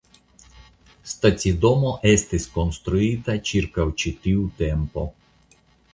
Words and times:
Stacidomo 1.11 1.91
estis 2.13 2.49
konstruita 2.55 3.35
ĉirkaŭ 3.51 3.89
ĉi 4.05 4.17
tiu 4.25 4.49
tempo. 4.63 5.05